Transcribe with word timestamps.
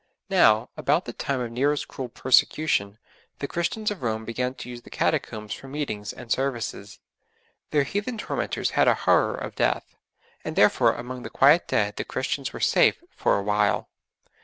Now, 0.31 0.69
about 0.75 1.05
the 1.05 1.13
time 1.13 1.41
of 1.41 1.51
Nero's 1.51 1.85
cruel 1.85 2.09
persecution, 2.09 2.97
the 3.37 3.47
Christians 3.47 3.91
of 3.91 4.01
Rome 4.01 4.25
began 4.25 4.55
to 4.55 4.67
use 4.67 4.81
the 4.81 4.89
Catacombs 4.89 5.53
for 5.53 5.67
meetings 5.67 6.11
and 6.11 6.31
services. 6.31 6.97
Their 7.69 7.83
heathen 7.83 8.17
tormentors 8.17 8.71
had 8.71 8.87
a 8.87 8.95
horror 9.05 9.35
of 9.35 9.53
death, 9.53 9.95
and 10.43 10.55
therefore 10.55 10.95
among 10.95 11.21
the 11.21 11.29
quiet 11.29 11.67
dead 11.67 11.97
the 11.97 12.03
Christians 12.03 12.51
were 12.51 12.59
safe 12.59 13.03
for 13.11 13.37
a 13.37 13.43
while. 13.43 13.89